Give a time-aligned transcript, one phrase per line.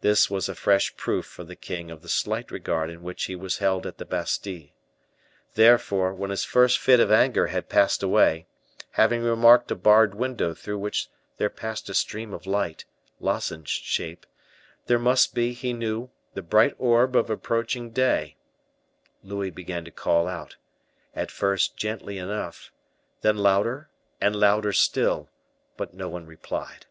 [0.00, 3.36] This was a fresh proof for the king of the slight regard in which he
[3.36, 4.70] was held at the Bastile.
[5.54, 8.48] Therefore, when his first fit of anger had passed away,
[8.90, 12.86] having remarked a barred window through which there passed a stream of light,
[13.20, 14.26] lozenge shaped,
[14.86, 18.34] which must be, he knew, the bright orb of approaching day,
[19.22, 20.56] Louis began to call out,
[21.14, 22.72] at first gently enough,
[23.20, 23.90] then louder
[24.20, 25.28] and louder still;
[25.76, 26.86] but no one replied.